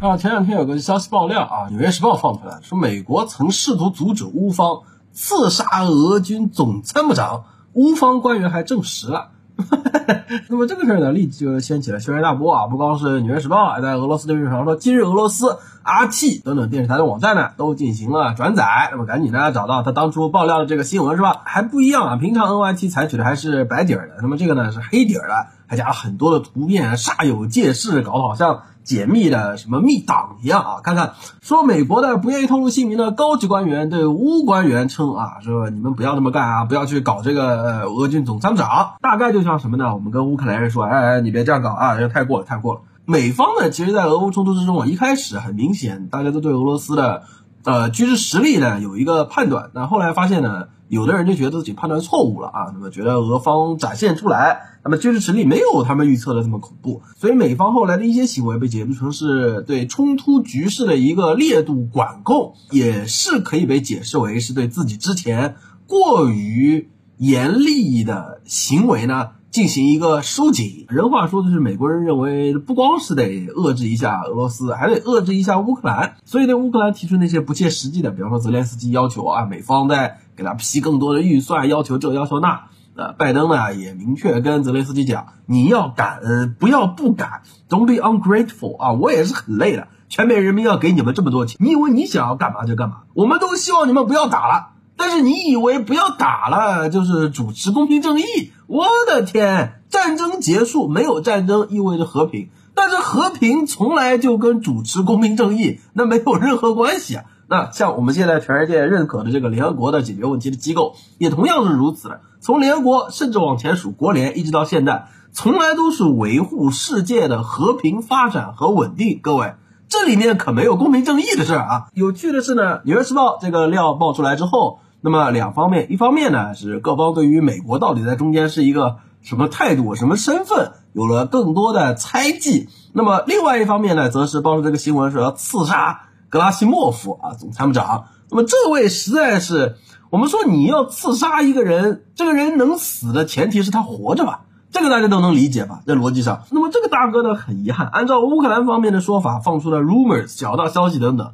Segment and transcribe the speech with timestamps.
[0.00, 4.80] 啊，前两天有个消息爆料啊，《纽约时报》放出来说，美国曾试图阻止乌方
[5.12, 9.28] 刺杀俄军总参谋长，乌方官员还证实了。
[10.48, 12.66] 那么这个事儿呢，立即就掀起了轩然大波啊！
[12.66, 18.64] 不光是《纽约时报》，还在俄罗斯的电视上说，今日俄罗斯 RT 等等电视台的网站呢，都进行了转载。
[18.90, 21.42] 那么赶紧呢，找到他当初爆料的这个新闻是吧？
[21.44, 28.62] 还不一样啊，平常 NYT 采取的还是白底儿的，那么这个呢是黑底儿的，还加了很多的图片，煞有介事，搞得好像。
[28.82, 30.80] 解密的什么密档一样啊？
[30.82, 38.94] 看看说美国的不愿意透露姓名的高级官员对乌官员称啊，说你们不要那么干啊，不要去搞这个俄军总参谋长。
[39.00, 39.94] 大概就像什么呢？
[39.94, 42.80] 我们跟乌克兰人说，哎哎，你别这样搞啊，这太过了，太过了。
[43.04, 47.22] 美方呢，其实，在俄乌冲突之中啊，一开始很明显，大家都对俄罗斯的
[47.64, 50.68] 呃军事实力呢有一个判断，那后来发现呢。
[50.90, 65.54] 有的人就觉得自己判断错误了啊，那么觉得俄方展现出来，那么军事实力没有他们预测的这么恐怖，所以美方后来的一些行为被解读成是对冲突局势的一个烈度管控，也是可以被解释为是对自己之前
[65.86, 69.28] 过于严厉的行为呢。
[69.50, 70.86] 进行一个收紧。
[70.88, 76.14] 人话说的是，美国人认为不光是得遏制一下俄罗斯，还得遏制一下乌克兰。
[76.24, 82.66] 所以对乌克兰提出那些不切实际的，比方说泽连斯基要求啊，美方再给他批更多的预算，要求这要求那。
[82.96, 87.42] 呃，拜登呢也明确跟泽连斯基讲，你要感恩，不要不感。
[87.68, 89.88] Don't be ungrateful 啊，我也是很累的。
[90.08, 93.02] 全美人民要给你们这么多钱，你以为你想要干嘛就干嘛？
[93.14, 94.70] 我们都希望你们不要打了。
[95.02, 98.24] 但是你以为不要打了就是主持公平正义？
[98.66, 107.24] 我的天，战争结束没有战争意味着和平，但是和平从来就跟主持公平正义 那没有任何关系啊！
[107.48, 112.20] 那像我们现在全世界认可的这个联合国的解决问题的机构，也同样是如此的。
[112.40, 119.18] 从联合国甚至往前数国联，一直到现在，从来都是维护世界的和平发展和稳定。
[119.22, 119.54] 各位，
[119.88, 121.86] 这里面可没有公平正义的事儿啊！
[121.94, 124.80] 有趣的是呢，《纽约时报》这个料爆出来之后。
[125.00, 132.68] 那么两方面，一方面呢是各方对于美国到底在中间是一个什么态度、什么身份有了更多的猜忌。
[132.92, 138.06] 那么另外一方面呢，则是报出这个新闻说要刺杀格拉西莫夫啊，总参谋长。
[138.30, 139.76] 那么这位实在是，
[140.10, 144.42] 我们说你要刺杀一个人，这个人能死的前提是他活着吧？
[144.70, 145.80] 这个大家都能理解吧？
[145.86, 146.42] 在逻辑上。
[146.50, 151.32] 那么这个大哥呢，很遗憾，按照乌克兰方面的说法，放出了 rumors 小道消息等等。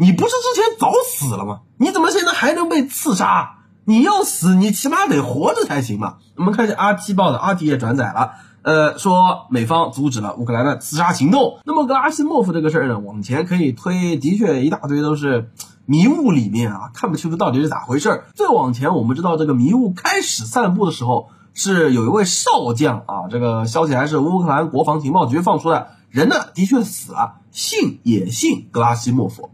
[0.00, 1.62] 你不是之前早死了吗？
[1.76, 3.56] 你怎么现在还能被刺杀？
[3.84, 6.18] 你要死，你起码得活着才行嘛。
[6.36, 11.58] 我们看一下阿 T 报的，阿 T 也转载了，呃，说美方阻止了乌克兰的刺杀行动。
[11.64, 15.50] 那么格拉西莫夫这个事儿呢，往前可以推，的确一大堆都是
[15.84, 18.26] 迷雾里面啊，看不清楚到底是咋回事儿。
[18.36, 29.50] 再往前，我们知道这个迷雾开始散布的时候，是有一位少将啊，这个消息还是乌克兰国防情报局放出的，人呢的确死了，姓也姓格拉西莫夫。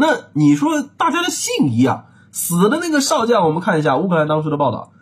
[0.00, 4.92] 那你说大家的姓一样，死的那个少将，我们看一下乌克兰当时的报道，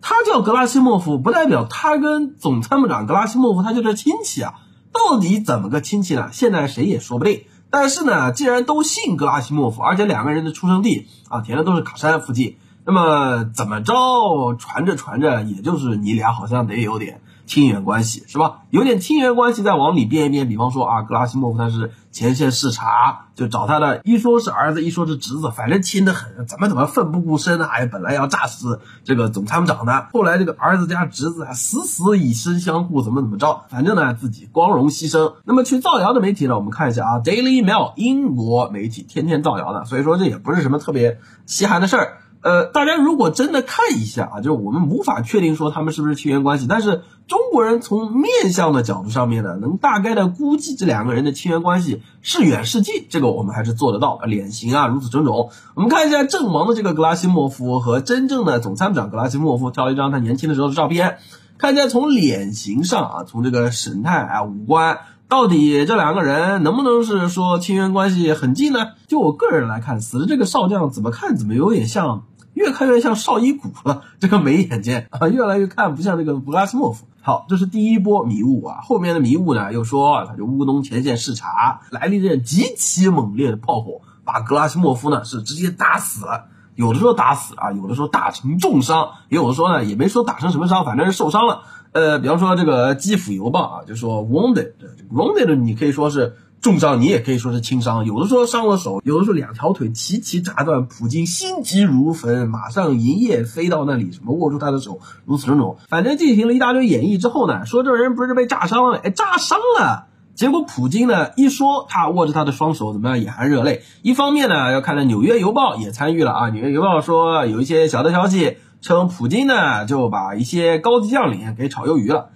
[0.00, 4.54] 他叫格拉西莫夫，不代表他跟总参谋长格拉西莫夫他就是亲戚啊，
[4.92, 6.28] 到底怎么个亲戚呢？
[6.30, 7.46] 现在谁也说不定。
[7.68, 17.20] 但是呢，既然都姓格拉西莫夫，而且两个人的出生地啊填的都是卡山附近，那么怎么着传着传着，也就是你俩好像得有点。
[17.48, 18.60] 亲缘关系是吧？
[18.68, 20.48] 有点亲缘关系，再往里编一编。
[20.48, 26.46] 比方说啊，格拉西莫夫他是前线视察，就找他的，一说是儿子，一说是侄子，反正亲的很。
[26.46, 27.66] 怎么怎么奋不顾身啊？
[27.72, 33.62] 哎，本来要炸死这个总参谋长的，后来这个儿子加侄子还死死以身相护，怎么怎么着？
[33.70, 35.36] 反正呢，自己光荣牺牲。
[35.44, 36.54] 那么去造谣的媒体呢？
[36.54, 42.18] 我们看一下啊，《Daily Mail》英国媒体天天造谣的，所以说这也不是什么特别稀罕的事儿。
[42.40, 54.18] 呃，大家如果真的看一下啊，就是我们无法确定说他们是不是亲缘关系，但是中国人从面相的角度上面呢，能大概的估计这两个人的亲缘关系是远是近，这个我们还是做得到。
[54.24, 61.18] 脸型啊，如此种种，我们看一下阵亡的这个格拉西莫夫和真正的总参谋长格拉西莫夫，挑了一张他年轻的时候的照片，
[61.58, 64.98] 看一下从脸型上啊，从这个神态啊、五官，
[65.28, 68.92] 到底这两个人能不能是说亲缘关系很近呢？
[69.06, 72.24] 就我个人来看，死的这个少将怎么看怎么有点像。
[72.54, 77.06] 越看越像少伊古了，这个眉眼间 啊，越来越看不像这个布拉斯莫夫。
[77.20, 86.46] 好，这是第一波迷雾啊，后面的迷雾呢，又说他就乌东前线视察，来了一阵极其猛烈的炮火，把格拉西莫夫呢是直接打死了。
[86.78, 91.62] 有的说打死啊，有的说打成重伤，也有的说呢也没说打成什么伤，反正是受伤了。
[91.92, 96.36] 呃，比方说这个基辅邮报啊，就说 wounded，wounded 你可以说是。
[96.60, 110.07] 重伤你也可以说是轻伤，有的说伤了手，有的说两条腿齐齐炸断，普京心急如焚，马上营业飞到那里，什么握住他的手，如此种种，反正进行了一大堆演绎之后呢，说这人不是被炸伤了，哎，炸伤了
[110.38, 113.82] 结果普京呢一说，他握着他的双手怎么样，眼含热泪。
[114.02, 122.30] 一方面呢，要看到《纽约邮报》也参与了啊，《纽约邮报》说有一些小道消息称，普京呢就把一些高级将领给炒鱿鱼了。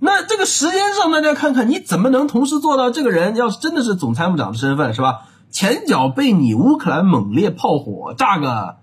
[0.00, 2.90] 那这个时间上，大家看看你怎么能同时做到？
[2.90, 5.20] 这个人要是真的是总参谋长的身份，是吧？
[5.52, 8.78] 前脚被你乌克兰猛烈炮火炸个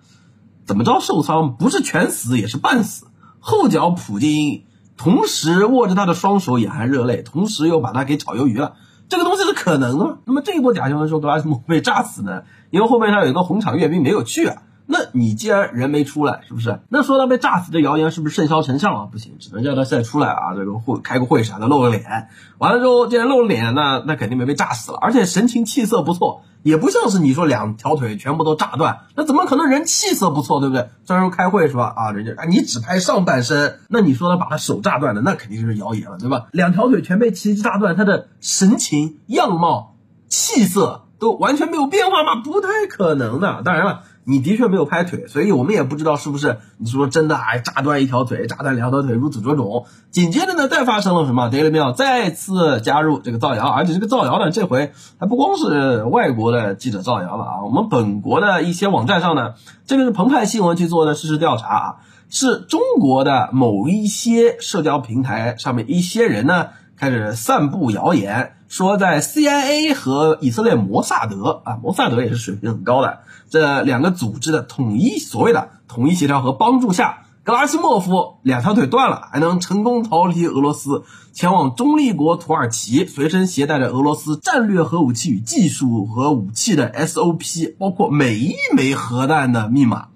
[0.65, 3.07] 怎么着受伤，不是全死也是半死。
[3.41, 4.63] 后脚普京
[4.97, 8.73] 同时握着他的双手，眼含热泪，同时又把他给炒鱿鱼了。
[9.07, 10.17] 这个东西是可能的吗？
[10.25, 12.43] 那么这一波假新闻说格拉西姆被炸死呢？
[12.71, 14.63] 因为后面他有一个红场阅兵没有去啊。
[14.87, 16.79] 那你既然人没出来，是不是？
[16.89, 19.07] 那说他被炸死的谣言是不是甚嚣尘上啊？
[19.11, 20.53] 不行，只能叫他再出来啊！
[20.55, 22.29] 这个会开个会啥的，露个脸。
[22.59, 30.89] 完了之后，既然露了脸，那那肯定没被炸死了，而且神情气色不错，也不像是你说两条腿全部都炸断，那怎么可能人气色不错，对不对？
[31.03, 31.91] 虽然说开会是吧？
[31.95, 36.45] 啊，人家啊，你只拍上半身，那你说他把他手炸断了，那肯定就是谣言了，对吧？
[36.51, 39.95] 两条腿全被气炸断，他的神情、样貌、
[40.29, 42.41] 气色都完全没有变化吗？
[42.43, 43.63] 不太可能的。
[43.63, 44.03] 当然了。
[44.27, 49.85] 你的确没有拍腿，所以我们也不知道是不是你说真的哎，炸断一条腿，炸断两条腿，如此种种。
[50.09, 59.53] 紧接着呢，再发生了什么？Daily Mail 再次加入这个造谣，而且这个造谣呢，这回还不光是外国的记者造谣了啊，我们本国的一些网站上呢，
[59.85, 61.95] 这个是澎湃新闻去做的事实调查啊，
[62.29, 68.53] 是中国的某一些社交平台上面一些人呢开始散布谣言。
[68.67, 73.19] 说在 CIA 和以色列摩萨德啊，摩萨德也是水平很高的
[73.49, 90.07] 这两个组织的统一所谓的统一协调和帮助下，格拉西莫夫两条腿断了，还能成功逃离俄罗斯，前往中立国土耳其，随身携带着俄罗斯战略核武器与技术和武器的 SOP，包括每一枚核弹的密码。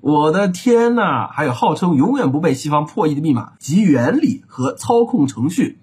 [0.00, 5.78] 我的天呐，还有号称永远不被西方破译的密码及原理和操控程序。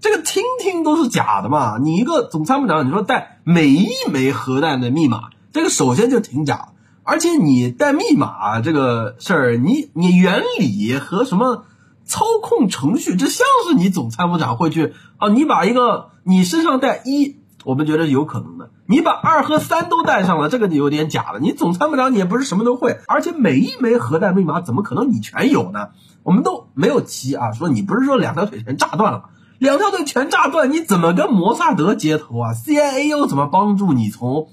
[0.00, 1.76] 这个听听都是假的嘛！
[1.78, 5.24] 你一个总参谋长，你说带每一枚核弹的密码，
[5.58, 6.68] 这个首先就挺假。
[7.02, 11.64] 而且你带密码这个事儿，你你原理和什么
[12.04, 15.28] 操控程序，这像是你总参谋长会去啊？
[15.30, 21.40] 你把一个你身上带一，我们觉得有可能的；你把二和三都带上了，这个就有点假了。
[21.40, 25.88] 你总参谋长你也不是什么都会，而且每一枚核弹密码怎么可能你全有呢？
[26.22, 29.30] 我们都没有提啊，说你不是说两条腿全炸断了。
[29.58, 34.46] 两条腿全炸断，你怎么跟摩萨德接头啊？CIA 又怎么帮助你从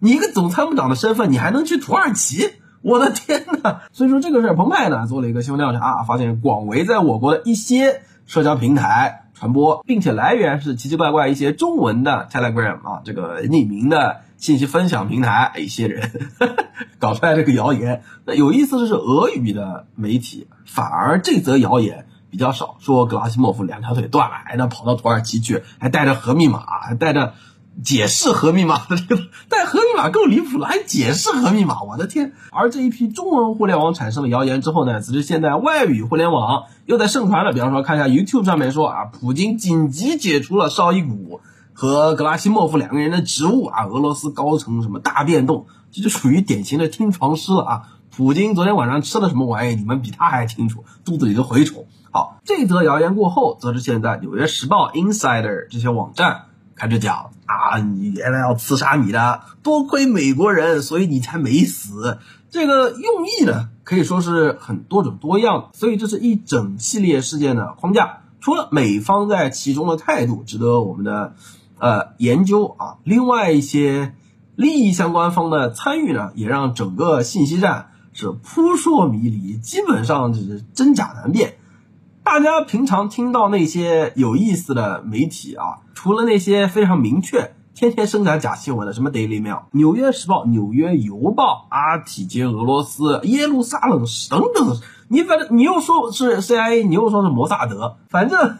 [0.00, 2.52] 你一个总参谋长的身份，你还能去土耳其？
[2.80, 3.82] 我的天哪！
[3.92, 16.10] 所以说这个事儿，澎湃呢做了一个新闻调查啊，发现广为在我国的一些社交平台传播，并且来源是奇奇怪怪一些中文的 Telegram 啊，这个匿名的信息分享平台，一些人
[17.00, 18.04] 搞出来这个谣言。
[18.24, 22.06] 那有意思的是，俄语的媒体反而这则谣言。
[22.30, 27.32] 比较少说格拉西莫夫两条腿断了，还能跑到土耳其去，还带着核密码，还带着
[27.82, 32.32] 解释核密码的这个但核密码够离谱了，还解释核密码，我的天！
[32.50, 41.40] 而这一批中文互联网产生了谣言之后呢，此时现在外语互联网又在盛传了，比方说看一下 YouTube 上面说啊，普京紧急解除了绍伊古
[41.72, 47.82] 和格拉西莫夫两个人的职务啊，俄罗斯高层什么大变动，这就属于典型的听床师了啊！
[48.10, 51.86] 普京昨天晚上吃了什么玩意，你们比他还清楚，肚子里的蛔虫。
[52.10, 62.18] 好，这则谣言过后，则是现在《纽约时报》、Insider 这些网站开始讲啊，你原来要刺杀你的，多亏美国人，所以你才没死。
[62.50, 68.20] 这个用意呢，可以说是很多种多样，所以这是一整系列事件的框架。
[68.40, 71.34] 除了美方在其中的态度值得我们的
[71.78, 74.14] 呃研究啊，另外一些
[74.54, 81.56] 利益相关方的参与呢，也让整个信息战是扑朔迷离，基本上就是真假难辨。
[82.28, 98.58] 大家平常听到那些有意思的媒体啊，除了那些非常明确、天天生产假新闻的，什么 Daily Mail、纽约时报、纽约邮报、阿体街俄罗斯、耶路撒冷等等，你反正你又说是 CIA，你又说是摩萨德，反正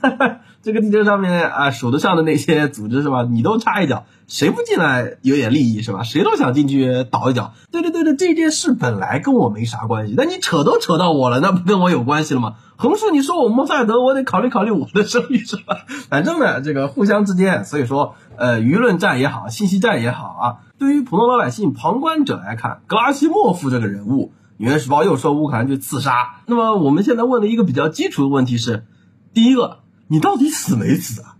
[0.62, 3.22] 这个地球上面啊数得上的那些组织是吧？
[3.22, 4.04] 你都插一脚。
[4.26, 6.02] 谁不进来有点利益是吧？
[6.02, 7.52] 谁都想进去倒一脚。
[7.70, 12.54] 对对对对，这件事本来跟我没啥关系，那你扯都扯到我了，那不跟我有关系了吗？
[12.76, 15.78] 横竖你说我摩萨德，我得考虑考虑我的声誉是吧？
[16.10, 20.44] 反正呢，这个互相之间，所以说呃，舆论战也好，信息战也好啊，
[20.78, 26.42] 对于普通老百姓旁观者来看，格拉西莫夫这个人物，纽约时报又说乌克兰去刺杀。
[26.46, 28.84] 那么我们现在问的一个比较基础的问题是：
[29.32, 31.36] 第一个，你到底死没死啊？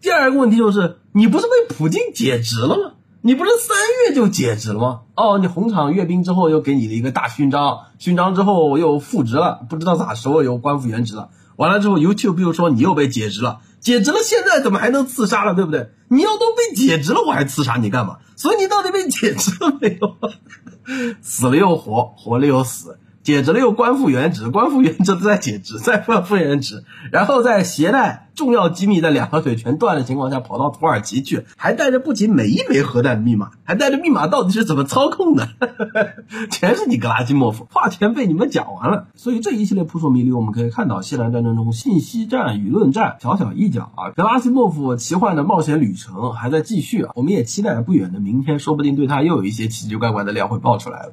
[0.00, 2.94] 第二个问题就是，你不是被普京解职了吗？
[3.20, 3.76] 你不是三
[4.08, 5.00] 月就解职了吗？
[5.14, 11.28] 哦，你红场阅兵之后又给你了一个大勋章，勋章之后又复职了，不知道咋时候又官复原职了。
[11.56, 15.90] 完了之后，YouTube 又说你又被解职了，解职了，现在怎么还能刺杀了，对不对？
[16.08, 18.18] 你要都被解职了，我还刺杀你干嘛？
[18.36, 20.16] 所以你到底被解职了没有？
[21.22, 22.98] 死了又活，活了又死。
[23.22, 35.48] 解职了又官复原职，官复原职再解职，再官复原职，然后在携带重要机密的两条腿全断的情况下跑到土耳其去，还带着不仅每一枚核弹密码，还带着密码到底是怎么操控的，
[36.50, 39.06] 全是你格拉基莫夫，话全被你们讲完了。
[39.14, 51.12] 所以这一系列扑朔迷离，我们可以看到西南战争中信息战、舆论战小小一角啊，格拉西莫夫奇幻的冒险旅程还在继续啊，我们也期待着不远的明天，说不定对他又有一些奇奇怪怪的料会爆出来了。